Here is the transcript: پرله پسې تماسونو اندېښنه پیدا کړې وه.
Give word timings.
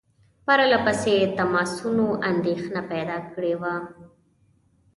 پرله 0.45 0.77
پسې 0.85 1.15
تماسونو 1.39 2.07
اندېښنه 2.29 2.81
پیدا 2.91 3.17
کړې 3.31 3.53
وه. 3.61 3.75